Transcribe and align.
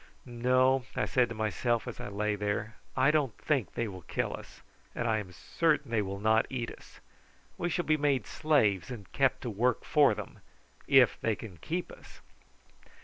"No," 0.25 0.85
I 0.95 1.05
said 1.05 1.29
to 1.29 1.35
myself 1.35 1.87
as 1.87 1.99
I 1.99 2.07
lay 2.07 2.33
there, 2.33 2.75
"I 2.97 3.11
don't 3.11 3.37
think 3.37 3.73
they 3.75 3.87
will 3.87 4.01
kill 4.01 4.33
us, 4.35 4.61
and 4.95 5.07
I 5.07 5.19
am 5.19 5.31
certain 5.31 5.91
they 5.91 6.01
will 6.01 6.17
not 6.17 6.47
eat 6.49 6.71
us. 6.71 6.99
We 7.55 7.69
shall 7.69 7.85
be 7.85 7.97
made 7.97 8.25
slaves 8.25 8.89
and 8.89 9.11
kept 9.11 9.41
to 9.41 9.51
work 9.51 9.83
for 9.85 10.15
them 10.15 10.39
if 10.87 11.21
they 11.21 11.35
can 11.35 11.57
keep 11.57 11.91
us!" 11.91 12.21